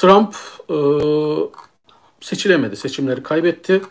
Trump 0.00 0.34
e, 0.70 0.76
seçilemedi, 2.20 2.76
seçimleri 2.76 3.22
kaybetti. 3.22 3.82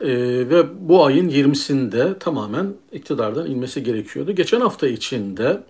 E, 0.00 0.08
ve 0.50 0.88
bu 0.88 1.04
ayın 1.04 1.28
20'sinde 1.28 2.18
tamamen 2.18 2.74
iktidardan 2.92 3.50
inmesi 3.50 3.82
gerekiyordu. 3.82 4.32
Geçen 4.32 4.60
hafta 4.60 4.86
içinde 4.86 5.62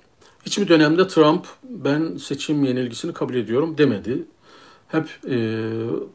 hiçbir 0.46 0.68
dönemde 0.68 1.08
Trump 1.08 1.46
ben 1.62 2.16
seçim 2.16 2.64
yenilgisini 2.64 3.12
kabul 3.12 3.34
ediyorum 3.34 3.78
demedi. 3.78 4.24
Hep 4.88 5.04
e, 5.24 5.36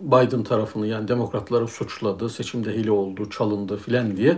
Biden 0.02 0.44
tarafını 0.44 0.88
yani 0.88 1.08
demokratları 1.08 1.68
suçladı, 1.68 2.30
seçimde 2.30 2.74
hile 2.74 2.92
oldu, 2.92 3.30
çalındı 3.30 3.78
filan 3.78 4.18
diye. 4.18 4.38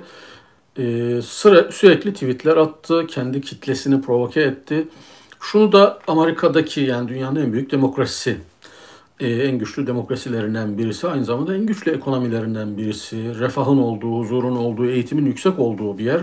Sıra, 1.21 1.71
sürekli 1.71 2.13
tweetler 2.13 2.57
attı, 2.57 3.07
kendi 3.07 3.41
kitlesini 3.41 4.01
provoke 4.01 4.41
etti. 4.41 4.87
Şunu 5.43 5.71
da 5.71 5.99
Amerika'daki 6.07 6.81
yani 6.81 7.07
dünyanın 7.07 7.35
en 7.45 7.53
büyük 7.53 7.71
demokrasisi, 7.71 8.37
e, 9.19 9.29
en 9.29 9.57
güçlü 9.57 9.87
demokrasilerinden 9.87 10.77
birisi, 10.77 11.07
aynı 11.07 11.25
zamanda 11.25 11.55
en 11.55 11.65
güçlü 11.65 11.91
ekonomilerinden 11.91 12.77
birisi, 12.77 13.39
refahın 13.39 13.77
olduğu, 13.77 14.19
huzurun 14.19 14.55
olduğu, 14.55 14.85
eğitimin 14.85 15.25
yüksek 15.25 15.59
olduğu 15.59 15.97
bir 15.97 16.05
yer. 16.05 16.21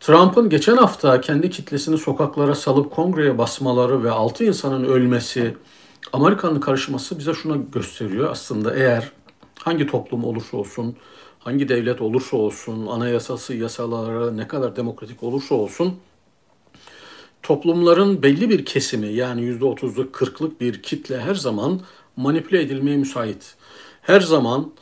Trump'ın 0.00 0.48
geçen 0.48 0.76
hafta 0.76 1.20
kendi 1.20 1.50
kitlesini 1.50 1.98
sokaklara 1.98 2.54
salıp 2.54 2.90
kongreye 2.90 3.38
basmaları 3.38 4.04
ve 4.04 4.10
altı 4.10 4.44
insanın 4.44 4.84
ölmesi, 4.84 5.56
Amerika'nın 6.12 6.60
karışması 6.60 7.18
bize 7.18 7.34
şuna 7.34 7.56
gösteriyor. 7.72 8.30
Aslında 8.30 8.74
eğer 8.74 9.12
hangi 9.58 9.86
toplum 9.86 10.24
olursa 10.24 10.56
olsun, 10.56 10.96
hangi 11.38 11.68
devlet 11.68 12.00
olursa 12.00 12.36
olsun, 12.36 12.86
anayasası, 12.86 13.54
yasaları 13.54 14.36
ne 14.36 14.48
kadar 14.48 14.76
demokratik 14.76 15.22
olursa 15.22 15.54
olsun, 15.54 15.98
toplumların 17.42 18.22
belli 18.22 18.50
bir 18.50 18.64
kesimi 18.64 19.12
yani 19.12 19.40
%30'luk 19.40 20.10
40'lık 20.10 20.60
bir 20.60 20.82
kitle 20.82 21.20
her 21.20 21.34
zaman 21.34 21.80
manipüle 22.16 22.60
edilmeye 22.60 22.96
müsait. 22.96 23.54
Her 24.02 24.20
zaman 24.20 24.72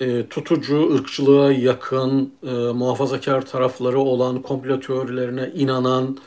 e, 0.00 0.26
tutucu, 0.26 0.94
ırkçılığa 0.94 1.52
yakın, 1.52 2.32
e, 2.42 2.50
muhafazakar 2.50 3.46
tarafları 3.46 3.98
olan, 3.98 4.42
komplo 4.42 4.80
teorilerine 4.80 5.50
inanan, 5.54 6.18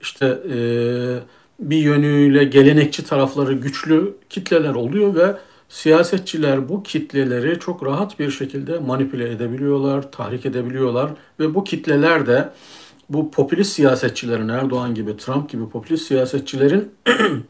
işte 0.00 0.26
e, 0.26 0.56
bir 1.60 1.76
yönüyle 1.76 2.44
gelenekçi 2.44 3.04
tarafları 3.04 3.52
güçlü 3.52 4.14
kitleler 4.30 4.74
oluyor 4.74 5.14
ve 5.14 5.36
siyasetçiler 5.68 6.68
bu 6.68 6.82
kitleleri 6.82 7.58
çok 7.58 7.86
rahat 7.86 8.18
bir 8.18 8.30
şekilde 8.30 8.78
manipüle 8.78 9.30
edebiliyorlar, 9.30 10.12
tahrik 10.12 10.46
edebiliyorlar 10.46 11.10
ve 11.40 11.54
bu 11.54 11.64
kitleler 11.64 12.26
de 12.26 12.48
bu 13.12 13.30
popülist 13.30 13.72
siyasetçilerin 13.72 14.48
Erdoğan 14.48 14.94
gibi, 14.94 15.16
Trump 15.16 15.50
gibi 15.50 15.68
popülist 15.68 16.06
siyasetçilerin 16.06 16.92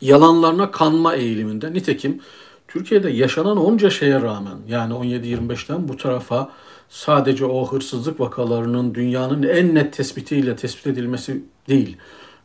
yalanlarına 0.00 0.70
kanma 0.70 1.14
eğiliminde. 1.14 1.72
Nitekim 1.72 2.20
Türkiye'de 2.68 3.10
yaşanan 3.10 3.56
onca 3.56 3.90
şeye 3.90 4.22
rağmen 4.22 4.56
yani 4.68 4.94
17-25'ten 4.94 5.88
bu 5.88 5.96
tarafa 5.96 6.50
sadece 6.88 7.44
o 7.44 7.66
hırsızlık 7.66 8.20
vakalarının 8.20 8.94
dünyanın 8.94 9.42
en 9.42 9.74
net 9.74 9.92
tespitiyle 9.92 10.56
tespit 10.56 10.86
edilmesi 10.86 11.42
değil. 11.68 11.96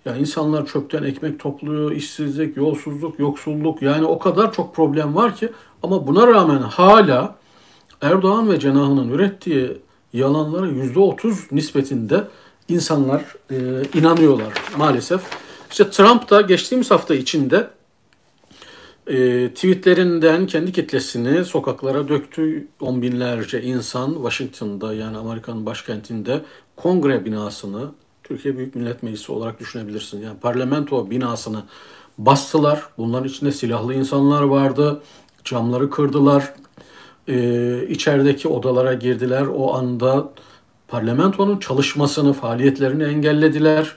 Yani 0.05 0.19
insanlar 0.19 0.66
çöpten 0.66 1.03
ekmek 1.03 1.39
topluyor, 1.39 1.91
işsizlik, 1.91 2.57
yolsuzluk, 2.57 3.19
yoksulluk 3.19 3.81
yani 3.81 4.05
o 4.05 4.19
kadar 4.19 4.53
çok 4.53 4.75
problem 4.75 5.16
var 5.16 5.35
ki 5.35 5.50
ama 5.83 6.07
buna 6.07 6.27
rağmen 6.27 6.61
hala 6.61 7.35
Erdoğan 8.02 8.52
ve 8.52 8.59
cenahının 8.59 9.09
ürettiği 9.09 9.77
yalanlara 10.16 10.67
yüzde 10.67 10.99
otuz 10.99 11.52
nispetinde 11.52 12.23
insanlar 12.69 13.22
e, 13.51 13.56
inanıyorlar 14.00 14.53
maalesef. 14.78 15.22
İşte 15.72 15.89
Trump 15.89 16.29
da 16.29 16.41
geçtiğimiz 16.41 16.91
hafta 16.91 17.16
içinde 17.16 17.69
e, 19.07 19.50
tweetlerinden 19.50 20.47
kendi 20.47 20.72
kitlesini 20.72 21.45
sokaklara 21.45 22.07
döktü. 22.07 22.67
On 22.81 23.01
binlerce 23.01 23.62
insan 23.62 24.13
Washington'da 24.13 24.94
yani 24.94 25.17
Amerika'nın 25.17 25.66
başkentinde 25.66 26.41
kongre 26.75 27.25
binasını 27.25 27.91
Türkiye 28.23 28.57
Büyük 28.57 28.75
Millet 28.75 29.03
Meclisi 29.03 29.31
olarak 29.31 29.59
düşünebilirsin. 29.59 30.22
Yani 30.22 30.39
parlamento 30.39 31.12
binasını 31.12 31.63
bastılar. 32.18 32.84
Bunların 32.97 33.28
içinde 33.28 33.51
silahlı 33.51 33.94
insanlar 33.94 34.41
vardı. 34.41 35.01
Camları 35.44 35.89
kırdılar. 35.89 36.53
Ee, 37.28 37.88
içerideki 37.90 38.47
odalara 38.47 38.94
girdiler. 38.94 39.46
O 39.47 39.74
anda 39.75 40.30
parlamentonun 40.88 41.59
çalışmasını, 41.59 42.34
faaliyetlerini 42.34 43.03
engellediler. 43.03 43.96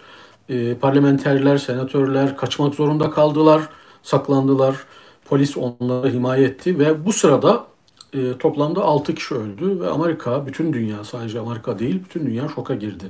Ee, 0.49 0.75
parlamenterler, 0.75 1.59
senatörler 1.59 2.37
kaçmak 2.37 2.75
zorunda 2.75 3.11
kaldılar, 3.11 3.63
saklandılar. 4.03 4.77
Polis 5.25 5.57
onları 5.57 6.11
himaye 6.11 6.45
etti 6.45 6.79
ve 6.79 7.07
bu 7.07 7.13
sırada 7.13 7.67
e, 8.13 8.39
toplamda 8.39 8.83
6 8.83 9.15
kişi 9.15 9.35
öldü 9.35 9.81
ve 9.81 9.89
Amerika, 9.89 10.47
bütün 10.47 10.73
dünya 10.73 11.05
sadece 11.05 11.41
Amerika 11.41 11.79
değil, 11.79 12.01
bütün 12.05 12.27
dünya 12.27 12.49
şoka 12.49 12.75
girdi. 12.75 13.05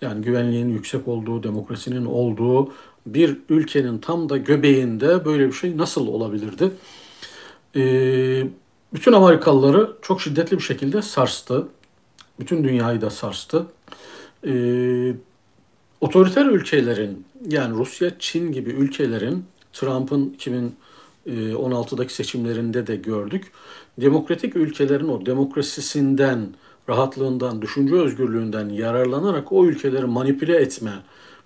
Yani 0.00 0.22
güvenliğin 0.24 0.68
yüksek 0.68 1.08
olduğu, 1.08 1.42
demokrasinin 1.42 2.04
olduğu 2.04 2.72
bir 3.06 3.36
ülkenin 3.48 3.98
tam 3.98 4.28
da 4.28 4.36
göbeğinde 4.36 5.24
böyle 5.24 5.46
bir 5.46 5.52
şey 5.52 5.76
nasıl 5.76 6.06
olabilirdi? 6.06 6.70
E, 7.76 7.82
bütün 8.94 9.12
Amerikalıları 9.12 9.92
çok 10.02 10.20
şiddetli 10.20 10.56
bir 10.56 10.62
şekilde 10.62 11.02
sarstı. 11.02 11.68
Bütün 12.40 12.64
dünyayı 12.64 13.00
da 13.00 13.10
sarstı. 13.10 13.66
E, 14.46 14.52
otoriter 16.00 16.46
ülkelerin 16.46 17.26
yani 17.50 17.78
Rusya, 17.78 18.10
Çin 18.18 18.52
gibi 18.52 18.70
ülkelerin 18.70 19.44
Trump'ın 19.72 20.36
2016'daki 21.26 22.14
seçimlerinde 22.14 22.86
de 22.86 22.96
gördük. 22.96 23.52
Demokratik 24.00 24.56
ülkelerin 24.56 25.08
o 25.08 25.26
demokrasisinden, 25.26 26.48
rahatlığından, 26.88 27.62
düşünce 27.62 27.94
özgürlüğünden 27.94 28.68
yararlanarak 28.68 29.52
o 29.52 29.66
ülkeleri 29.66 30.06
manipüle 30.06 30.56
etme, 30.56 30.92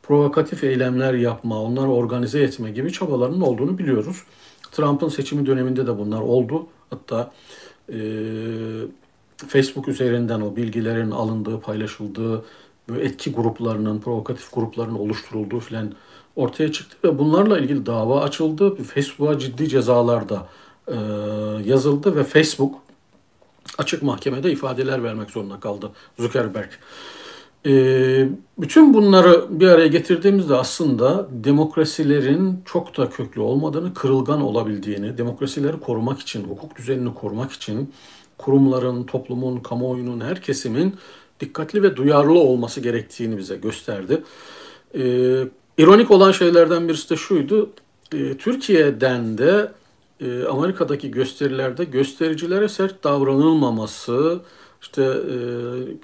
provokatif 0.03 0.65
eylemler 0.65 1.15
yapma, 1.15 1.63
onları 1.63 1.89
organize 1.89 2.43
etme 2.43 2.71
gibi 2.71 2.93
çabalarının 2.93 3.41
olduğunu 3.41 3.79
biliyoruz. 3.79 4.23
Trump'ın 4.73 5.09
seçimi 5.09 5.47
döneminde 5.47 5.87
de 5.87 5.99
bunlar 5.99 6.21
oldu. 6.21 6.67
Hatta 6.93 7.33
e, 7.89 7.99
Facebook 9.49 9.89
üzerinden 9.89 10.41
o 10.41 10.57
bilgilerin 10.57 11.11
alındığı, 11.11 11.61
paylaşıldığı, 11.61 12.45
böyle 12.89 13.05
etki 13.05 13.33
gruplarının, 13.33 14.01
provokatif 14.01 14.53
grupların 14.53 14.95
oluşturulduğu 14.95 15.61
filan 15.61 15.93
ortaya 16.37 16.73
çıktı 16.73 16.97
ve 17.05 17.19
bunlarla 17.19 17.59
ilgili 17.59 17.87
dava 17.87 18.21
açıldı. 18.21 18.75
Facebook'a 18.75 19.39
ciddi 19.39 19.69
cezalar 19.69 20.29
da 20.29 20.49
e, 20.89 20.97
yazıldı 21.65 22.17
ve 22.17 22.25
Facebook 22.25 22.75
açık 23.79 24.03
mahkemede 24.03 24.53
ifadeler 24.53 25.05
vermek 25.05 25.31
zorunda 25.31 25.61
kaldı 25.61 25.91
Zuckerberg. 26.19 26.71
E, 27.67 28.29
bütün 28.59 28.95
bunları 28.95 29.61
bir 29.61 29.69
araya 29.69 29.87
getirdiğimizde 29.87 30.55
aslında 30.55 31.29
demokrasilerin 31.31 32.63
çok 32.65 32.97
da 32.97 33.11
köklü 33.11 33.41
olmadığını, 33.41 33.95
kırılgan 33.95 34.43
olabildiğini, 34.43 35.19
demokrasileri 35.19 35.81
korumak 35.81 36.21
için, 36.21 36.45
hukuk 36.45 36.77
düzenini 36.77 37.15
korumak 37.15 37.53
için 37.53 37.93
kurumların, 38.39 39.05
toplumun, 39.05 39.61
kamuoyunun, 39.61 40.21
her 40.21 40.43
kesimin 40.43 40.97
dikkatli 41.41 41.83
ve 41.83 41.97
duyarlı 41.97 42.39
olması 42.39 42.81
gerektiğini 42.81 43.39
bize 43.39 43.57
gösterdi. 43.57 44.23
E, 44.95 45.03
ironik 45.79 46.11
olan 46.11 46.33
şeylerden 46.33 46.89
birisi 46.89 47.11
de 47.11 47.17
şuydu. 47.17 47.71
E, 48.15 48.37
Türkiye'den 48.37 49.39
de 49.39 49.73
e, 50.21 50.45
Amerika'daki 50.45 51.11
gösterilerde 51.11 51.85
göstericilere 51.85 52.69
sert 52.69 53.05
davranılmaması, 53.05 54.41
işte 54.83 55.03
e, 55.03 55.37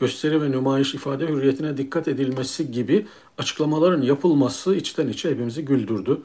gösteri 0.01 0.43
ve 0.43 0.51
nümayiş 0.51 0.95
ifade 0.95 1.27
hürriyetine 1.27 1.77
dikkat 1.77 2.09
edilmesi 2.09 2.71
gibi 2.71 3.07
açıklamaların 3.39 4.03
yapılması 4.03 4.75
içten 4.75 5.09
içe 5.09 5.31
hepimizi 5.31 5.65
güldürdü. 5.65 6.21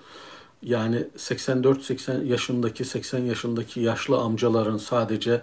Yani 0.64 1.08
84-80 1.18 2.26
yaşındaki, 2.26 2.86
80 2.86 3.20
yaşındaki 3.20 3.80
yaşlı 3.80 4.18
amcaların 4.18 4.78
sadece 4.78 5.42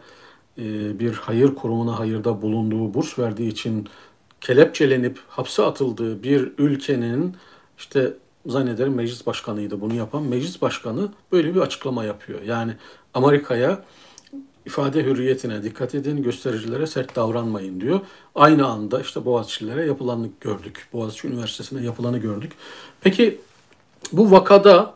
e, 0.58 0.98
bir 0.98 1.12
hayır 1.12 1.54
kurumuna 1.54 1.98
hayırda 1.98 2.42
bulunduğu, 2.42 2.94
burs 2.94 3.18
verdiği 3.18 3.48
için 3.48 3.88
kelepçelenip 4.40 5.18
hapse 5.28 5.62
atıldığı 5.62 6.22
bir 6.22 6.52
ülkenin 6.58 7.36
işte 7.78 8.14
zannederim 8.46 8.94
meclis 8.94 9.26
başkanıydı 9.26 9.80
bunu 9.80 9.94
yapan. 9.94 10.22
Meclis 10.22 10.62
başkanı 10.62 11.08
böyle 11.32 11.54
bir 11.54 11.60
açıklama 11.60 12.04
yapıyor. 12.04 12.42
Yani 12.42 12.76
Amerika'ya 13.14 13.84
ifade 14.66 15.04
hürriyetine 15.04 15.62
dikkat 15.62 15.94
edin, 15.94 16.22
göstericilere 16.22 16.86
sert 16.86 17.16
davranmayın 17.16 17.80
diyor. 17.80 18.00
Aynı 18.34 18.66
anda 18.66 19.00
işte 19.00 19.24
Boğaziçi'lere 19.24 19.86
yapılanı 19.86 20.28
gördük. 20.40 20.88
Boğaziçi 20.92 21.28
Üniversitesi'ne 21.28 21.84
yapılanı 21.84 22.18
gördük. 22.18 22.52
Peki 23.00 23.40
bu 24.12 24.30
vakada 24.30 24.94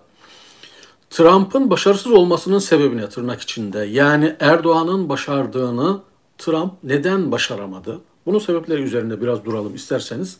Trump'ın 1.10 1.70
başarısız 1.70 2.12
olmasının 2.12 2.58
sebebine 2.58 3.08
tırnak 3.08 3.40
içinde 3.40 3.78
yani 3.78 4.36
Erdoğan'ın 4.40 5.08
başardığını 5.08 6.00
Trump 6.38 6.72
neden 6.82 7.32
başaramadı? 7.32 8.00
Bunun 8.26 8.38
sebepleri 8.38 8.82
üzerinde 8.82 9.20
biraz 9.20 9.44
duralım 9.44 9.74
isterseniz. 9.74 10.36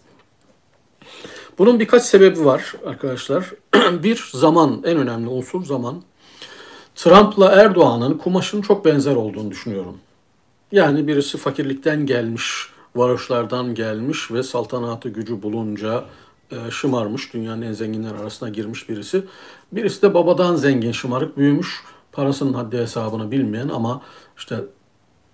Bunun 1.59 1.81
birkaç 1.81 2.03
sebebi 2.03 2.45
var 2.45 2.75
arkadaşlar. 2.87 3.51
bir 4.03 4.31
zaman, 4.33 4.83
en 4.85 4.97
önemli 4.97 5.29
unsur 5.29 5.65
zaman. 5.65 6.03
Trump'la 6.95 7.53
Erdoğan'ın 7.53 8.19
kumaşının 8.19 8.63
çok 8.63 8.85
benzer 8.85 9.17
olduğunu 9.17 9.51
düşünüyorum. 9.51 9.99
Yani 10.73 11.07
birisi 11.07 11.39
fakirlikten 11.39 12.07
gelmiş, 12.07 12.69
varoşlardan 12.97 13.75
gelmiş 13.75 14.31
ve 14.31 14.43
saltanatı 14.43 15.09
gücü 15.09 15.43
bulunca 15.43 16.05
e, 16.51 16.71
şımarmış, 16.71 17.35
dünyanın 17.35 17.63
en 17.63 17.73
zenginler 17.73 18.15
arasına 18.15 18.49
girmiş 18.49 18.89
birisi. 18.89 19.25
Birisi 19.73 20.03
de 20.03 20.15
babadan 20.15 20.57
zengin, 20.57 20.93
şımarık 20.93 21.37
büyümüş, 21.37 21.83
parasının 22.13 22.53
haddi 22.53 22.79
hesabını 22.79 23.31
bilmeyen 23.31 23.69
ama 23.69 24.03
işte 24.39 24.57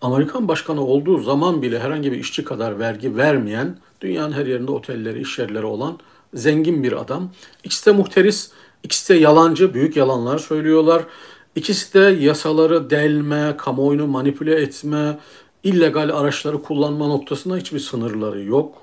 Amerikan 0.00 0.48
başkanı 0.48 0.84
olduğu 0.84 1.18
zaman 1.18 1.62
bile 1.62 1.80
herhangi 1.80 2.12
bir 2.12 2.18
işçi 2.18 2.44
kadar 2.44 2.78
vergi 2.78 3.16
vermeyen, 3.16 3.76
dünyanın 4.00 4.32
her 4.32 4.46
yerinde 4.46 4.72
otelleri, 4.72 5.20
iş 5.20 5.38
yerleri 5.38 5.66
olan 5.66 5.98
zengin 6.34 6.82
bir 6.82 6.92
adam. 6.92 7.30
İkisi 7.64 7.86
de 7.86 7.92
muhteris, 7.92 8.50
ikisi 8.82 9.14
de 9.14 9.18
yalancı, 9.18 9.74
büyük 9.74 9.96
yalanlar 9.96 10.38
söylüyorlar. 10.38 11.02
İkisi 11.54 11.94
de 11.94 12.00
yasaları 12.00 12.90
delme, 12.90 13.54
kamuoyunu 13.56 14.06
manipüle 14.06 14.54
etme, 14.62 15.18
illegal 15.62 16.16
araçları 16.16 16.62
kullanma 16.62 17.08
noktasında 17.08 17.56
hiçbir 17.56 17.78
sınırları 17.78 18.42
yok. 18.42 18.82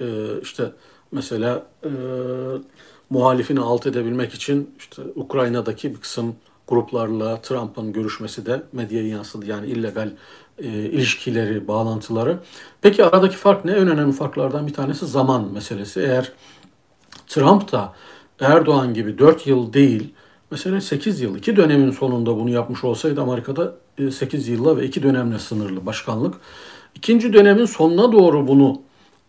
Ee, 0.00 0.04
işte 0.42 0.72
mesela 1.12 1.66
e, 1.84 1.90
muhalifini 3.10 3.60
alt 3.60 3.86
edebilmek 3.86 4.34
için 4.34 4.74
işte 4.78 5.02
Ukrayna'daki 5.14 5.94
bir 5.94 6.00
kısım 6.00 6.36
gruplarla 6.68 7.42
Trump'ın 7.42 7.92
görüşmesi 7.92 8.46
de 8.46 8.62
medyaya 8.72 9.08
yansıdı. 9.08 9.46
Yani 9.46 9.66
illegal 9.66 10.10
e, 10.58 10.68
ilişkileri, 10.68 11.68
bağlantıları. 11.68 12.38
Peki 12.82 13.04
aradaki 13.04 13.36
fark 13.36 13.64
ne? 13.64 13.72
En 13.72 13.88
önemli 13.88 14.12
farklardan 14.12 14.66
bir 14.66 14.74
tanesi 14.74 15.06
zaman 15.06 15.52
meselesi. 15.52 16.00
Eğer 16.00 16.32
Trump 17.26 17.72
da 17.72 17.94
Erdoğan 18.40 18.94
gibi 18.94 19.18
4 19.18 19.46
yıl 19.46 19.72
değil, 19.72 20.14
mesela 20.52 20.80
8 20.80 21.20
yıl, 21.20 21.36
2 21.36 21.56
dönemin 21.56 21.90
sonunda 21.90 22.36
bunu 22.36 22.50
yapmış 22.50 22.84
olsaydı 22.84 23.20
Amerika'da 23.22 23.74
8 24.10 24.48
e, 24.48 24.52
yılla 24.52 24.76
ve 24.76 24.84
2 24.84 25.02
dönemle 25.02 25.38
sınırlı 25.38 25.86
başkanlık. 25.86 26.34
İkinci 26.94 27.32
dönemin 27.32 27.64
sonuna 27.64 28.12
doğru 28.12 28.48
bunu 28.48 28.80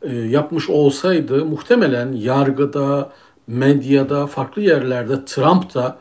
e, 0.01 0.15
yapmış 0.15 0.69
olsaydı 0.69 1.45
muhtemelen 1.45 2.11
yargıda, 2.11 3.11
medyada, 3.47 4.27
farklı 4.27 4.61
yerlerde 4.61 5.25
Trump 5.25 5.73
da 5.73 5.97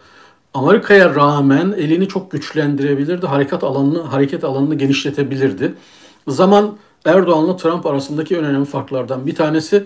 Amerika'ya 0.55 1.15
rağmen 1.15 1.75
elini 1.79 2.09
çok 2.09 2.31
güçlendirebilirdi. 2.31 3.27
Hareket 3.27 3.65
alanını 3.65 4.01
hareket 4.01 4.45
alanını 4.45 4.75
genişletebilirdi. 4.75 5.75
Zaman 6.29 6.77
Erdoğan'la 7.05 7.57
Trump 7.57 7.87
arasındaki 7.87 8.39
önemli 8.39 8.65
farklardan 8.65 9.27
bir 9.27 9.35
tanesi 9.35 9.85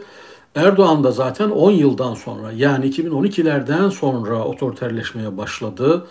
Erdoğan 0.56 1.05
da 1.05 1.11
zaten 1.11 1.50
10 1.50 1.70
yıldan 1.70 2.14
sonra 2.14 2.53
yani 2.53 2.91
2012'lerden 2.91 3.88
sonra 3.88 4.44
otoriterleşmeye 4.44 5.37
başladı. 5.37 6.06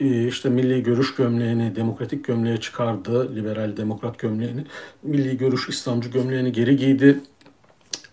Ee, 0.00 0.26
işte 0.28 0.48
milli 0.48 0.82
görüş 0.82 1.14
gömleğini 1.14 1.76
demokratik 1.76 2.24
gömleğe 2.24 2.56
çıkardı. 2.60 3.36
Liberal 3.36 3.76
demokrat 3.76 4.18
gömleğini, 4.18 4.64
milli 5.02 5.36
görüş 5.36 5.68
İslamcı 5.68 6.08
gömleğini 6.08 6.52
geri 6.52 6.76
giydi. 6.76 7.20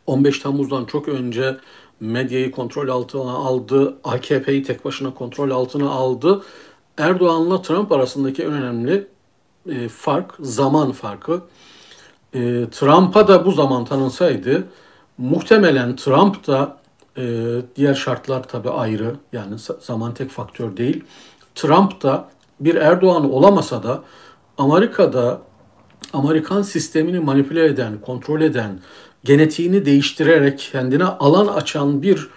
15 0.07 0.39
Temmuz'dan 0.39 0.85
çok 0.85 1.07
önce 1.07 1.57
medyayı 1.99 2.51
kontrol 2.51 2.87
altına 2.87 3.31
aldı, 3.31 3.97
AKP'yi 4.03 4.63
tek 4.63 4.85
başına 4.85 5.13
kontrol 5.13 5.51
altına 5.51 5.89
aldı. 5.89 6.41
Erdoğan'la 6.97 7.61
Trump 7.61 7.91
arasındaki 7.91 8.43
en 8.43 8.51
önemli 8.51 9.07
e, 9.69 9.87
fark 9.87 10.33
zaman 10.39 10.91
farkı. 10.91 11.41
E, 12.33 12.39
Trump'a 12.71 13.27
da 13.27 13.45
bu 13.45 13.51
zaman 13.51 13.85
tanınsaydı 13.85 14.67
muhtemelen 15.17 15.95
Trump 15.95 16.47
da 16.47 16.77
e, 17.17 17.23
diğer 17.75 17.93
şartlar 17.93 18.43
tabii 18.43 18.69
ayrı 18.69 19.15
yani 19.33 19.55
zaman 19.79 20.13
tek 20.13 20.29
faktör 20.29 20.77
değil. 20.77 21.03
Trump 21.55 22.03
da 22.03 22.29
bir 22.59 22.75
Erdoğan 22.75 23.31
olamasa 23.31 23.83
da 23.83 24.03
Amerika'da 24.57 25.41
Amerikan 26.13 26.61
sistemini 26.61 27.19
manipüle 27.19 27.65
eden, 27.65 28.01
kontrol 28.01 28.41
eden, 28.41 28.79
genetiğini 29.23 29.85
değiştirerek 29.85 30.69
kendine 30.71 31.03
alan 31.03 31.47
açan 31.47 32.01
bir 32.01 32.27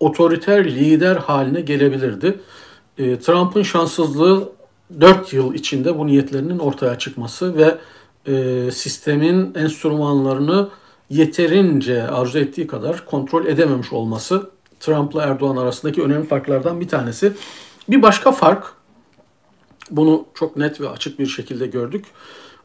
otoriter 0.00 0.64
lider 0.64 1.16
haline 1.16 1.60
gelebilirdi. 1.60 2.40
E, 2.98 3.18
Trump'ın 3.18 3.62
şanssızlığı 3.62 4.52
4 5.00 5.32
yıl 5.32 5.54
içinde 5.54 5.98
bu 5.98 6.06
niyetlerinin 6.06 6.58
ortaya 6.58 6.98
çıkması 6.98 7.56
ve 7.56 7.78
e, 8.26 8.70
sistemin 8.70 9.54
enstrümanlarını 9.54 10.68
yeterince 11.10 12.08
arzu 12.08 12.38
ettiği 12.38 12.66
kadar 12.66 13.04
kontrol 13.04 13.46
edememiş 13.46 13.92
olması 13.92 14.50
Trump'la 14.80 15.22
Erdoğan 15.22 15.56
arasındaki 15.56 16.02
önemli 16.02 16.26
farklardan 16.26 16.80
bir 16.80 16.88
tanesi. 16.88 17.32
Bir 17.88 18.02
başka 18.02 18.32
fark, 18.32 18.72
bunu 19.90 20.26
çok 20.34 20.56
net 20.56 20.80
ve 20.80 20.88
açık 20.88 21.18
bir 21.18 21.26
şekilde 21.26 21.66
gördük. 21.66 22.04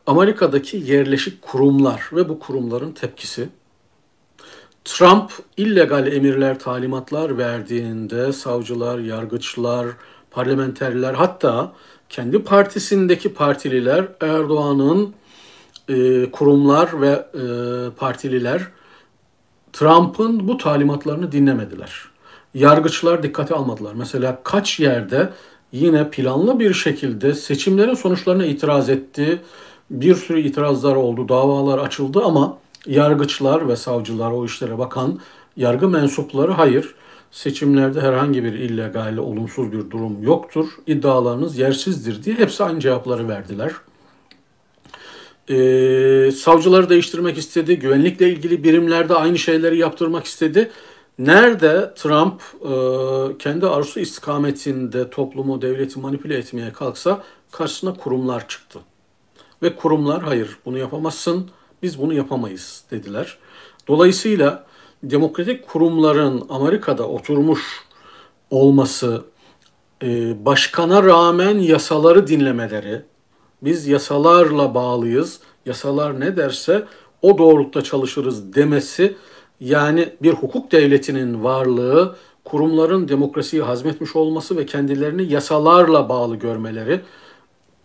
Amerika'daki 0.07 0.77
yerleşik 0.77 1.41
kurumlar 1.41 2.09
ve 2.13 2.29
bu 2.29 2.39
kurumların 2.39 2.91
tepkisi. 2.91 3.49
Trump 4.85 5.31
illegal 5.57 6.07
emirler, 6.07 6.59
talimatlar 6.59 7.37
verdiğinde 7.37 8.33
savcılar, 8.33 8.99
yargıçlar, 8.99 9.87
parlamenterler 10.31 11.13
hatta 11.13 11.73
kendi 12.09 12.43
partisindeki 12.43 13.33
partililer 13.33 14.07
Erdoğan'ın 14.21 15.13
e, 15.89 16.31
kurumlar 16.31 17.01
ve 17.01 17.09
e, 17.09 17.45
partililer 17.89 18.61
Trump'ın 19.73 20.47
bu 20.47 20.57
talimatlarını 20.57 21.31
dinlemediler. 21.31 22.01
Yargıçlar 22.53 23.23
dikkate 23.23 23.55
almadılar. 23.55 23.93
Mesela 23.93 24.39
kaç 24.43 24.79
yerde 24.79 25.29
yine 25.71 26.09
planlı 26.09 26.59
bir 26.59 26.73
şekilde 26.73 27.33
seçimlerin 27.33 27.93
sonuçlarına 27.93 28.45
itiraz 28.45 28.89
etti. 28.89 29.41
Bir 29.89 30.15
sürü 30.15 30.41
itirazlar 30.41 30.95
oldu, 30.95 31.29
davalar 31.29 31.77
açıldı 31.77 32.21
ama 32.23 32.57
yargıçlar 32.85 33.67
ve 33.67 33.75
savcılar 33.75 34.31
o 34.31 34.45
işlere 34.45 34.77
bakan 34.77 35.19
yargı 35.57 35.87
mensupları 35.87 36.51
hayır 36.51 36.95
seçimlerde 37.31 38.01
herhangi 38.01 38.43
bir 38.43 38.53
illegal, 38.53 39.17
olumsuz 39.17 39.71
bir 39.71 39.91
durum 39.91 40.23
yoktur. 40.23 40.67
İddialarınız 40.87 41.57
yersizdir 41.57 42.23
diye 42.23 42.35
hepsi 42.35 42.63
aynı 42.63 42.79
cevapları 42.79 43.27
verdiler. 43.27 43.71
Ee, 45.49 46.31
savcıları 46.31 46.89
değiştirmek 46.89 47.37
istedi, 47.37 47.79
güvenlikle 47.79 48.29
ilgili 48.29 48.63
birimlerde 48.63 49.15
aynı 49.15 49.37
şeyleri 49.39 49.77
yaptırmak 49.77 50.25
istedi. 50.25 50.71
Nerede 51.19 51.93
Trump 51.95 52.41
e, 52.61 53.37
kendi 53.37 53.67
arzusu 53.67 53.99
istikametinde 53.99 55.09
toplumu, 55.09 55.61
devleti 55.61 55.99
manipüle 55.99 56.37
etmeye 56.37 56.73
kalksa 56.73 57.23
karşısına 57.51 57.93
kurumlar 57.93 58.47
çıktı. 58.47 58.79
Ve 59.63 59.75
kurumlar 59.75 60.23
hayır 60.23 60.57
bunu 60.65 60.77
yapamazsın, 60.77 61.49
biz 61.83 61.99
bunu 61.99 62.13
yapamayız 62.13 62.83
dediler. 62.91 63.37
Dolayısıyla 63.87 64.65
demokratik 65.03 65.67
kurumların 65.67 66.45
Amerika'da 66.49 67.07
oturmuş 67.07 67.61
olması, 68.49 69.23
e, 70.03 70.45
başkana 70.45 71.03
rağmen 71.03 71.57
yasaları 71.57 72.27
dinlemeleri, 72.27 73.01
biz 73.65 73.87
yasalarla 73.87 74.75
bağlıyız, 74.75 75.39
yasalar 75.65 76.19
ne 76.19 76.37
derse 76.37 76.85
o 77.21 77.37
doğrultuda 77.37 77.83
çalışırız 77.83 78.55
demesi, 78.55 79.15
yani 79.59 80.09
bir 80.21 80.33
hukuk 80.33 80.71
devletinin 80.71 81.43
varlığı, 81.43 82.15
kurumların 82.43 83.07
demokrasiyi 83.07 83.61
hazmetmiş 83.63 84.15
olması 84.15 84.57
ve 84.57 84.65
kendilerini 84.65 85.33
yasalarla 85.33 86.09
bağlı 86.09 86.35
görmeleri, 86.35 87.01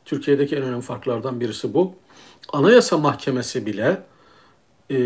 Türkiye'deki 0.04 0.56
en 0.56 0.62
önemli 0.62 0.82
farklardan 0.82 1.40
birisi 1.40 1.74
bu. 1.74 1.92
Anayasa 2.52 2.98
Mahkemesi 2.98 3.66
bile 3.66 4.02
e, 4.90 4.98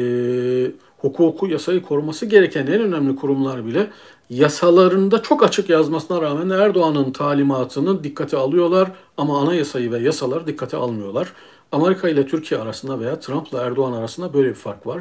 hukuku, 1.02 1.47
yasayı 1.47 1.82
koruması 1.82 2.26
gereken 2.26 2.66
en 2.66 2.80
önemli 2.80 3.16
kurumlar 3.16 3.66
bile 3.66 3.90
yasalarında 4.30 5.23
çok 5.23 5.42
açık 5.42 5.71
yazmasına 5.71 6.23
rağmen 6.23 6.50
Erdoğan'ın 6.50 7.12
talimatını 7.12 8.04
dikkate 8.04 8.37
alıyorlar 8.37 8.92
ama 9.16 9.40
anayasayı 9.40 9.92
ve 9.92 9.99
yasaları 9.99 10.47
dikkate 10.47 10.76
almıyorlar. 10.76 11.32
Amerika 11.73 12.09
ile 12.09 12.26
Türkiye 12.26 12.61
arasında 12.61 13.00
veya 13.00 13.21
Trump'la 13.21 13.62
Erdoğan 13.62 13.92
arasında 13.92 14.35
böyle 14.35 14.49
bir 14.49 14.54
fark 14.54 14.87
var. 14.87 15.00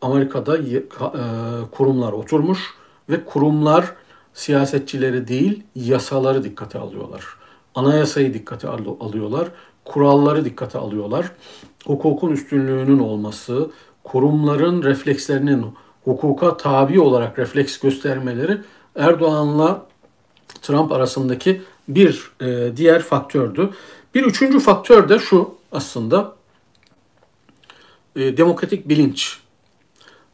Amerika'da 0.00 0.58
e, 0.58 0.82
kurumlar 1.70 2.12
oturmuş 2.12 2.74
ve 3.10 3.24
kurumlar 3.24 3.94
siyasetçileri 4.34 5.28
değil 5.28 5.62
yasaları 5.74 6.44
dikkate 6.44 6.78
alıyorlar. 6.78 7.24
Anayasayı 7.74 8.34
dikkate 8.34 8.68
alıyorlar 9.00 9.48
kuralları 9.86 10.44
dikkate 10.44 10.78
alıyorlar. 10.78 11.32
Hukukun 11.86 12.32
üstünlüğünün 12.32 12.98
olması, 12.98 13.70
kurumların 14.06 14.82
reflekslerinin 14.82 15.66
hukuka 16.04 16.56
tabi 16.56 17.00
olarak 17.00 17.38
refleks 17.38 17.78
göstermeleri 17.78 18.58
Erdoğan'la 18.96 19.86
Trump 20.62 20.92
arasındaki 20.92 21.62
bir 21.88 22.30
e, 22.40 22.76
diğer 22.76 23.02
faktördü. 23.02 23.70
Bir 24.14 24.24
üçüncü 24.24 24.60
faktör 24.60 25.08
de 25.08 25.18
şu 25.18 25.54
aslında 25.72 26.34
e, 28.16 28.36
demokratik 28.36 28.88
bilinç 28.88 29.38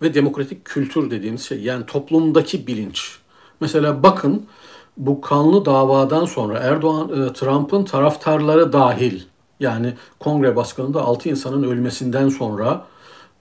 ve 0.03 0.15
demokratik 0.15 0.65
kültür 0.65 1.11
dediğimiz 1.11 1.43
şey 1.43 1.61
yani 1.61 1.87
toplumdaki 1.87 2.67
bilinç. 2.67 3.19
Mesela 3.61 4.03
bakın 4.03 4.47
bu 4.97 5.21
kanlı 5.21 5.65
davadan 5.65 6.25
sonra 6.25 6.59
Erdoğan, 6.59 7.09
e, 7.09 7.33
Trump'ın 7.33 7.85
taraftarları 7.85 8.73
dahil 8.73 9.23
yani 9.61 9.95
kongre 10.19 10.57
baskınında 10.57 11.03
6 11.03 11.29
insanın 11.29 11.63
ölmesinden 11.63 12.29
sonra 12.29 12.85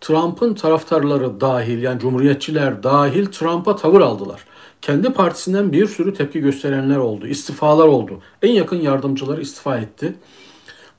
Trump'ın 0.01 0.53
taraftarları 0.53 1.41
dahil 1.41 1.81
yani 1.81 1.99
cumhuriyetçiler 1.99 2.83
dahil 2.83 3.25
Trump'a 3.25 3.75
tavır 3.75 4.01
aldılar. 4.01 4.45
Kendi 4.81 5.13
partisinden 5.13 5.71
bir 5.71 5.87
sürü 5.87 6.13
tepki 6.13 6.39
gösterenler 6.39 6.97
oldu, 6.97 7.27
istifalar 7.27 7.87
oldu. 7.87 8.19
En 8.41 8.51
yakın 8.51 8.81
yardımcıları 8.81 9.41
istifa 9.41 9.77
etti. 9.77 10.15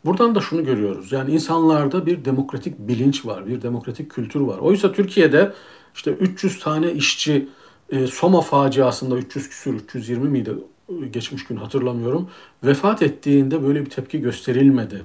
Buradan 0.04 0.34
da 0.34 0.40
şunu 0.40 0.64
görüyoruz. 0.64 1.12
Yani 1.12 1.30
insanlarda 1.30 2.06
bir 2.06 2.24
demokratik 2.24 2.78
bilinç 2.78 3.26
var, 3.26 3.46
bir 3.46 3.62
demokratik 3.62 4.10
kültür 4.10 4.40
var. 4.40 4.58
Oysa 4.58 4.92
Türkiye'de 4.92 5.52
işte 5.94 6.10
300 6.10 6.60
tane 6.60 6.92
işçi 6.92 7.48
e, 7.90 8.06
Soma 8.06 8.40
faciasında 8.40 9.16
300 9.16 9.48
küsür 9.48 9.74
320 9.74 10.28
miydi 10.28 10.54
geçmiş 11.10 11.44
gün 11.44 11.56
hatırlamıyorum. 11.56 12.30
Vefat 12.64 13.02
ettiğinde 13.02 13.62
böyle 13.62 13.84
bir 13.84 13.90
tepki 13.90 14.20
gösterilmedi. 14.20 15.02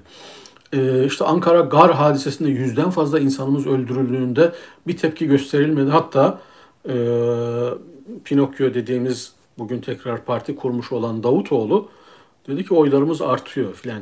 E, 0.74 1.06
işte 1.06 1.26
Ankara 1.26 1.60
Gar 1.60 1.94
hadisesinde 1.94 2.50
yüzden 2.50 2.90
fazla 2.90 3.20
insanımız 3.20 3.68
öldürüldüğünde 3.68 4.52
bir 4.88 4.98
tepki 4.98 5.28
gösterilmedi. 5.28 5.90
Hatta 5.90 6.42
e, 6.90 6.96
Pinokyo 8.24 8.74
dediğimiz 8.74 9.34
bugün 9.58 9.82
tekrar 9.82 10.26
parti 10.26 10.56
kurmuş 10.56 10.92
olan 10.92 11.24
Davutoğlu 11.24 11.90
dedi 12.48 12.66
ki 12.66 12.74
oylarımız 12.74 13.22
artıyor 13.22 13.74
filan. 13.74 14.02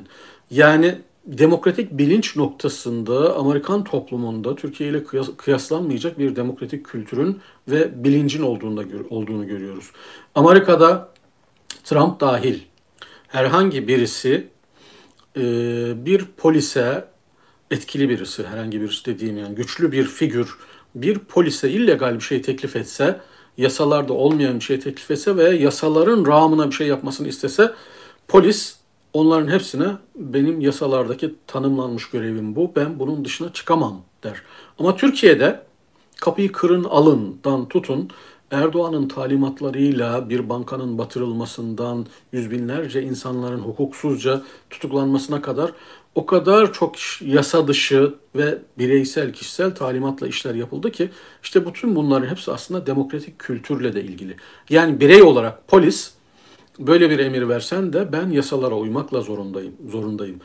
Yani 0.51 0.98
demokratik 1.25 1.91
bilinç 1.91 2.36
noktasında 2.36 3.36
Amerikan 3.36 3.84
toplumunda 3.84 4.55
Türkiye 4.55 4.89
ile 4.89 5.03
kıyaslanmayacak 5.38 6.19
bir 6.19 6.36
demokratik 6.36 6.86
kültürün 6.86 7.39
ve 7.67 8.03
bilincin 8.03 8.43
olduğunu, 8.43 8.84
olduğunu 9.10 9.48
görüyoruz. 9.48 9.91
Amerika'da 10.36 11.10
Trump 11.84 12.19
dahil 12.19 12.60
herhangi 13.27 13.88
birisi 13.88 14.48
e, 15.37 15.41
bir 16.05 16.25
polise 16.37 17.07
etkili 17.71 18.09
birisi, 18.09 18.47
herhangi 18.47 18.81
birisi 18.81 19.05
dediğim 19.05 19.37
yani 19.37 19.55
güçlü 19.55 19.91
bir 19.91 20.03
figür 20.03 20.57
bir 20.95 21.19
polise 21.19 21.69
illegal 21.69 22.15
bir 22.15 22.21
şey 22.21 22.41
teklif 22.41 22.75
etse, 22.75 23.19
yasalarda 23.57 24.13
olmayan 24.13 24.55
bir 24.55 24.63
şey 24.63 24.79
teklif 24.79 25.11
etse 25.11 25.37
ve 25.37 25.55
yasaların 25.55 26.25
rağmına 26.25 26.67
bir 26.67 26.75
şey 26.75 26.87
yapmasını 26.87 27.27
istese 27.27 27.73
polis 28.27 28.75
onların 29.13 29.51
hepsine 29.51 29.87
benim 30.15 30.61
yasalardaki 30.61 31.35
tanımlanmış 31.47 32.09
görevim 32.09 32.55
bu. 32.55 32.71
Ben 32.75 32.99
bunun 32.99 33.25
dışına 33.25 33.53
çıkamam 33.53 34.01
der. 34.23 34.41
Ama 34.79 34.95
Türkiye'de 34.95 35.61
kapıyı 36.21 36.51
kırın 36.51 36.83
alından 36.83 37.67
tutun 37.67 38.09
Erdoğan'ın 38.51 39.07
talimatlarıyla 39.07 40.29
bir 40.29 40.49
bankanın 40.49 40.97
batırılmasından 40.97 42.05
yüz 42.31 42.51
binlerce 42.51 43.03
insanların 43.03 43.59
hukuksuzca 43.59 44.41
tutuklanmasına 44.69 45.41
kadar 45.41 45.71
o 46.15 46.25
kadar 46.25 46.73
çok 46.73 46.95
yasa 47.21 47.67
dışı 47.67 48.13
ve 48.35 48.57
bireysel, 48.77 49.33
kişisel 49.33 49.75
talimatla 49.75 50.27
işler 50.27 50.55
yapıldı 50.55 50.91
ki 50.91 51.09
işte 51.43 51.67
bütün 51.67 51.95
bunların 51.95 52.27
hepsi 52.27 52.51
aslında 52.51 52.87
demokratik 52.87 53.39
kültürle 53.39 53.93
de 53.93 54.03
ilgili. 54.03 54.35
Yani 54.69 54.99
birey 54.99 55.21
olarak 55.21 55.67
polis 55.67 56.13
böyle 56.79 57.09
bir 57.09 57.19
emir 57.19 57.49
versen 57.49 57.93
de 57.93 58.11
ben 58.11 58.29
yasalara 58.29 58.75
uymakla 58.75 59.21
zorundayım. 59.21 59.75
zorundayım. 59.89 60.39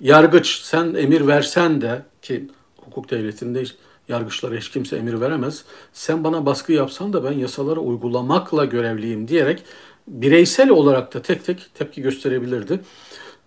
Yargıç 0.00 0.60
sen 0.60 0.94
emir 0.94 1.26
versen 1.26 1.80
de 1.80 2.02
ki 2.22 2.48
hukuk 2.76 3.10
devletinde 3.10 3.64
yargıçlara 4.08 4.54
hiç 4.54 4.70
kimse 4.70 4.96
emir 4.96 5.20
veremez. 5.20 5.64
Sen 5.92 6.24
bana 6.24 6.46
baskı 6.46 6.72
yapsan 6.72 7.12
da 7.12 7.24
ben 7.24 7.32
yasaları 7.32 7.80
uygulamakla 7.80 8.64
görevliyim 8.64 9.28
diyerek 9.28 9.62
bireysel 10.08 10.70
olarak 10.70 11.14
da 11.14 11.22
tek 11.22 11.44
tek 11.44 11.66
tepki 11.74 12.02
gösterebilirdi. 12.02 12.80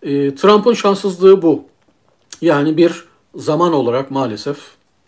E, 0.03 0.35
Trump'ın 0.35 0.73
şanssızlığı 0.73 1.41
bu. 1.41 1.63
Yani 2.41 2.77
bir 2.77 3.03
zaman 3.35 3.73
olarak 3.73 4.11
maalesef 4.11 4.57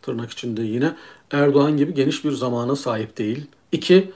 tırnak 0.01 0.31
içinde 0.31 0.61
yine 0.61 0.95
Erdoğan 1.31 1.77
gibi 1.77 1.93
geniş 1.93 2.25
bir 2.25 2.31
zamana 2.31 2.75
sahip 2.75 3.17
değil. 3.17 3.45
İki, 3.71 4.11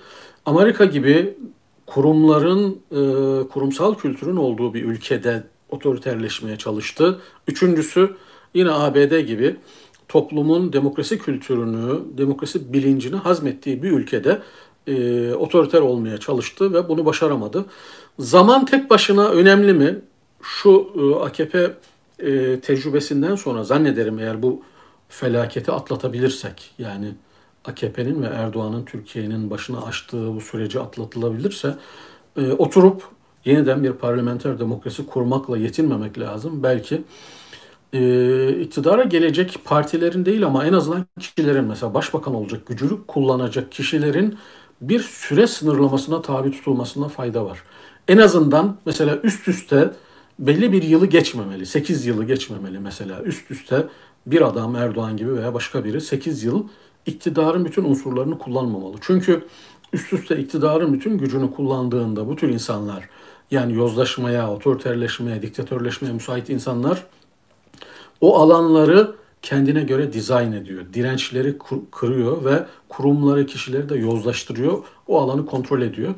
Amerika 0.46 0.86
gibi 0.86 1.38
kurumların, 1.86 2.80
e, 2.92 3.48
kurumsal 3.48 3.96
kültürün 3.96 4.36
olduğu 4.36 4.74
bir 4.74 4.84
ülkede 4.84 5.44
otoriterleşmeye 5.70 6.58
çalıştı. 6.58 7.22
Üçüncüsü 7.48 8.16
yine 8.54 8.72
ABD 8.72 9.20
gibi 9.20 9.56
toplumun 10.08 10.74
demokrasi 10.74 11.20
kültürünü, 11.20 12.00
demokrasi 12.18 12.74
bilincini 12.74 13.16
hazmettiği 13.16 13.84
bir 13.84 13.92
ülkede 13.92 14.42
e, 14.88 15.34
otoriter 15.34 15.82
olmaya 15.82 16.18
çalıştı 16.18 16.74
ve 16.74 16.90
bunu 16.90 17.06
başaramadı. 17.06 17.66
Zaman 18.20 18.66
tek 18.66 18.90
başına 18.90 19.30
önemli 19.30 19.74
mi? 19.74 20.02
Şu 20.42 20.88
e, 20.96 21.26
AKP 21.26 21.74
e, 22.20 22.60
tecrübesinden 22.60 23.36
sonra 23.36 23.64
zannederim 23.64 24.20
eğer 24.20 24.44
bu 24.44 24.62
felaketi 25.10 25.72
atlatabilirsek 25.72 26.72
yani 26.80 27.14
AKP'nin 27.66 28.22
ve 28.22 28.28
Erdoğan'ın 28.28 28.86
Türkiye'nin 28.86 29.50
başına 29.50 29.82
açtığı 29.82 30.36
bu 30.36 30.42
süreci 30.42 30.80
atlatılabilirse 30.80 31.76
e, 32.38 32.52
oturup 32.52 33.04
yeniden 33.46 33.84
bir 33.84 33.92
parlamenter 33.92 34.60
demokrasi 34.60 35.06
kurmakla 35.06 35.58
yetinmemek 35.58 36.20
lazım. 36.20 36.64
Belki 36.64 37.02
e, 37.94 38.50
iktidara 38.60 39.04
gelecek 39.04 39.60
partilerin 39.66 40.26
değil 40.26 40.46
ama 40.46 40.66
en 40.66 40.74
azından 40.74 41.06
kişilerin 41.20 41.66
mesela 41.66 41.94
başbakan 41.94 42.36
olacak 42.36 42.68
gücünü 42.68 43.06
kullanacak 43.08 43.72
kişilerin 43.72 44.38
bir 44.82 45.00
süre 45.00 45.48
sınırlamasına 45.48 46.22
tabi 46.22 46.52
tutulmasına 46.52 47.08
fayda 47.08 47.46
var. 47.46 47.64
En 48.08 48.18
azından 48.18 48.78
mesela 48.86 49.20
üst 49.24 49.48
üste 49.48 49.92
belli 50.40 50.72
bir 50.72 50.84
yılı 50.84 51.06
geçmemeli. 51.06 51.66
8 51.66 52.06
yılı 52.06 52.24
geçmemeli 52.24 52.80
mesela. 52.80 53.22
Üst 53.22 53.52
üste 53.52 53.88
bir 54.26 54.42
adam 54.42 54.76
Erdoğan 54.76 55.18
gibi 55.18 55.36
veya 55.36 55.54
başka 55.54 55.86
biri 55.86 56.02
8 56.02 56.44
yıl 56.44 56.68
iktidarın 57.06 57.66
bütün 57.66 57.84
unsurlarını 57.84 58.38
kullanmamalı. 58.38 58.98
Çünkü 59.02 59.46
üst 59.94 60.14
üste 60.14 60.38
iktidarın 60.38 60.94
bütün 60.94 61.18
gücünü 61.18 61.52
kullandığında 61.52 62.28
bu 62.28 62.36
tür 62.36 62.50
insanlar 62.50 63.10
yani 63.52 63.74
yozlaşmaya, 63.74 64.52
otoriterleşmeye, 64.52 65.42
diktatörleşmeye 65.42 66.14
müsait 66.14 66.50
insanlar 66.50 67.04
o 68.22 68.38
alanları 68.38 69.16
kendine 69.42 69.82
göre 69.84 70.14
dizayn 70.14 70.52
ediyor. 70.52 70.86
Dirençleri 70.94 71.58
kırıyor 71.92 72.46
ve 72.46 72.66
kurumları, 72.90 73.46
kişileri 73.46 73.90
de 73.90 73.98
yozlaştırıyor. 73.98 74.84
O 75.08 75.22
alanı 75.22 75.46
kontrol 75.46 75.82
ediyor. 75.82 76.14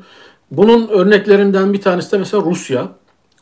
Bunun 0.50 0.88
örneklerinden 0.88 1.72
bir 1.72 1.80
tanesi 1.80 2.12
de 2.12 2.18
mesela 2.18 2.42
Rusya. 2.42 2.88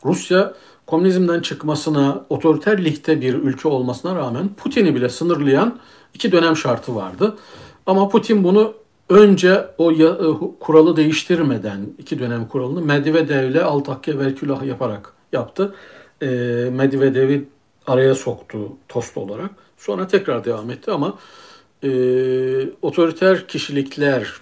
Rusya 0.05 0.53
komünizmden 0.87 1.39
çıkmasına, 1.39 2.25
otoriterlikte 2.29 3.21
bir 3.21 3.33
ülke 3.33 3.67
olmasına 3.67 4.15
rağmen 4.15 4.49
Putin'i 4.57 4.95
bile 4.95 5.09
sınırlayan 5.09 5.79
iki 6.13 6.31
dönem 6.31 6.57
şartı 6.57 6.95
vardı. 6.95 7.37
Ama 7.85 8.09
Putin 8.09 8.43
bunu 8.43 8.73
önce 9.09 9.67
o 9.77 9.91
ya, 9.91 10.09
e, 10.09 10.25
kuralı 10.59 10.95
değiştirmeden 10.95 11.79
iki 11.97 12.19
dönem 12.19 12.47
kuralını 12.47 12.81
Medvedev'le 12.81 13.63
Altakya 13.63 14.19
Verkülah 14.19 14.63
yaparak 14.63 15.13
yaptı. 15.33 15.75
E, 16.21 16.27
Medvedev'i 16.71 17.47
araya 17.87 18.15
soktu 18.15 18.57
tost 18.87 19.17
olarak. 19.17 19.51
Sonra 19.77 20.07
tekrar 20.07 20.45
devam 20.45 20.69
etti 20.69 20.91
ama 20.91 21.17
e, 21.83 21.89
otoriter 22.81 23.47
kişilikler 23.47 24.33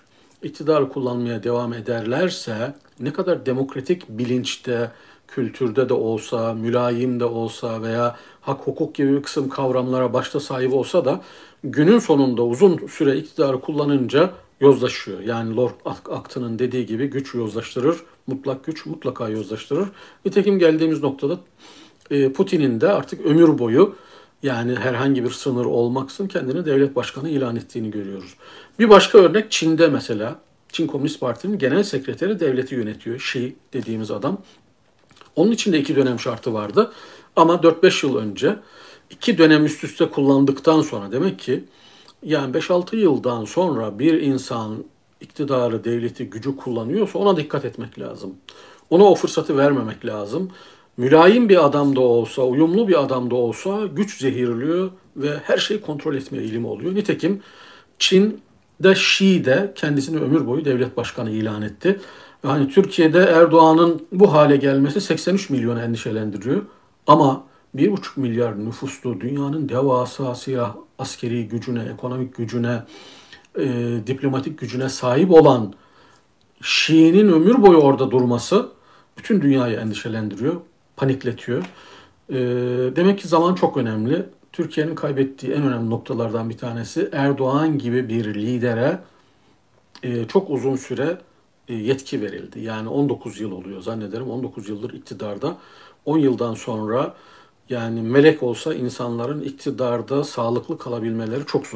iktidar 0.44 0.90
kullanmaya 0.90 1.44
devam 1.44 1.74
ederlerse 1.74 2.74
ne 3.00 3.14
kadar 3.14 3.46
demokratik 3.46 4.10
bilinçte, 4.10 4.92
kültürde 5.28 5.90
de 5.90 5.94
olsa, 5.94 6.54
mülayim 6.54 7.20
de 7.20 7.26
olsa 7.26 7.82
veya 7.82 8.16
hak 8.42 8.68
hukuk 8.68 8.96
gibi 8.96 9.14
bir 9.18 9.24
kısım 9.24 9.50
kavramlara 9.50 10.14
başta 10.14 10.40
sahip 10.40 10.74
olsa 10.74 11.06
da 11.06 11.22
günün 11.64 12.00
sonunda 12.00 12.44
uzun 12.44 12.88
süre 12.88 13.18
iktidarı 13.18 13.62
kullanınca 13.62 14.34
yozlaşıyor. 14.62 15.20
Yani 15.20 15.56
Lord 15.56 15.72
Acton'ın 16.10 16.60
dediği 16.60 16.86
gibi 16.86 17.08
güç 17.08 17.34
yozlaştırır, 17.34 17.98
mutlak 18.28 18.66
güç 18.66 18.86
mutlaka 18.86 19.30
yozlaştırır. 19.30 19.88
Nitekim 20.26 20.60
geldiğimiz 20.60 21.04
noktada 21.04 21.40
Putin'in 22.10 22.82
de 22.82 22.88
artık 22.88 23.26
ömür 23.26 23.60
boyu 23.60 23.96
yani 24.44 24.76
herhangi 24.76 25.24
bir 25.24 25.30
sınır 25.30 25.66
olmaksın 25.66 26.28
kendini 26.28 26.66
devlet 26.66 26.96
başkanı 26.96 27.30
ilan 27.30 27.56
ettiğini 27.56 27.92
görüyoruz. 27.92 28.34
Bir 28.80 28.90
başka 28.90 29.18
örnek 29.18 29.52
Çin'de 29.52 29.88
mesela. 29.88 30.40
Çin 30.70 30.88
Komünist 30.88 31.20
Parti'nin 31.20 31.58
genel 31.58 31.84
sekreteri 31.84 32.40
devleti 32.40 32.76
yönetiyor. 32.76 33.20
Şi 33.20 33.56
dediğimiz 33.74 34.12
adam. 34.12 34.42
Onun 35.36 35.52
için 35.52 35.74
de 35.74 35.80
iki 35.80 35.96
dönem 35.96 36.20
şartı 36.20 36.54
vardı. 36.54 36.92
Ama 37.36 37.54
4-5 37.54 38.06
yıl 38.06 38.18
önce 38.18 38.56
iki 39.10 39.38
dönem 39.38 39.66
üst 39.66 39.84
üste 39.84 40.10
kullandıktan 40.10 40.82
sonra 40.82 41.12
demek 41.12 41.40
ki 41.40 41.64
yani 42.24 42.58
5-6 42.58 42.96
yıldan 42.96 43.46
sonra 43.46 44.00
bir 44.00 44.22
insan 44.22 44.84
iktidarı, 45.22 45.84
devleti, 45.84 46.30
gücü 46.30 46.58
kullanıyorsa 46.58 47.20
ona 47.20 47.38
dikkat 47.38 47.66
etmek 47.66 48.00
lazım. 48.00 48.36
Ona 48.90 49.04
o 49.04 49.16
fırsatı 49.16 49.58
vermemek 49.58 50.06
lazım 50.06 50.52
mülayim 50.98 51.50
bir 51.50 51.66
adam 51.66 51.96
da 51.96 52.02
olsa, 52.02 52.42
uyumlu 52.42 52.88
bir 52.88 53.04
adam 53.04 53.32
da 53.32 53.36
olsa 53.36 53.86
güç 53.86 54.20
zehirliyor 54.20 54.90
ve 55.16 55.38
her 55.44 55.58
şeyi 55.58 55.82
kontrol 55.82 56.16
etme 56.16 56.38
eğilimi 56.38 56.68
oluyor. 56.68 56.96
Nitekim 56.96 57.42
Çin 58.00 58.42
de 58.84 58.96
Şii 58.96 59.46
de 59.46 59.72
kendisini 59.76 60.20
ömür 60.20 60.48
boyu 60.48 60.66
devlet 60.66 60.98
başkanı 60.98 61.30
ilan 61.30 61.62
etti. 61.62 62.00
Yani 62.44 62.70
Türkiye'de 62.70 63.20
Erdoğan'ın 63.20 64.08
bu 64.12 64.34
hale 64.34 64.58
gelmesi 64.58 65.02
83 65.02 65.50
milyonu 65.50 65.82
endişelendiriyor. 65.82 66.62
Ama 67.08 67.44
1,5 67.76 68.20
milyar 68.20 68.66
nüfuslu 68.66 69.22
dünyanın 69.22 69.70
devasa 69.70 70.36
siyah 70.36 70.76
askeri 71.00 71.48
gücüne, 71.48 71.84
ekonomik 71.94 72.36
gücüne, 72.36 72.84
e, 73.60 73.98
diplomatik 74.08 74.60
gücüne 74.60 74.90
sahip 74.90 75.32
olan 75.32 75.74
Şii'nin 76.62 77.32
ömür 77.32 77.62
boyu 77.62 77.78
orada 77.78 78.12
durması 78.12 78.70
bütün 79.18 79.42
dünyayı 79.42 79.78
endişelendiriyor, 79.78 80.56
panikletiyor. 80.96 81.64
E, 82.30 82.36
demek 82.96 83.20
ki 83.20 83.28
zaman 83.28 83.56
çok 83.56 83.78
önemli. 83.78 84.26
Türkiye'nin 84.52 84.96
kaybettiği 84.96 85.52
en 85.54 85.64
önemli 85.64 85.90
noktalardan 85.90 86.50
bir 86.50 86.58
tanesi 86.58 87.10
Erdoğan 87.12 87.78
gibi 87.78 88.10
bir 88.10 88.34
lidere 88.34 89.00
e, 90.04 90.28
çok 90.28 90.50
uzun 90.50 90.76
süre 90.76 91.18
e, 91.68 91.74
yetki 91.74 92.22
verildi. 92.22 92.60
Yani 92.60 92.90
19 92.90 93.40
yıl 93.40 93.52
oluyor 93.52 93.82
zannederim. 93.82 94.30
19 94.30 94.70
yıldır 94.70 94.94
iktidarda. 94.94 95.58
10 96.06 96.18
yıldan 96.18 96.54
sonra 96.54 97.16
yani 97.70 98.02
melek 98.02 98.44
olsa 98.44 98.74
insanların 98.74 99.42
iktidarda 99.42 100.24
sağlıklı 100.24 100.78
kalabilmeleri 100.78 101.46
çok 101.46 101.68
zor. 101.68 101.74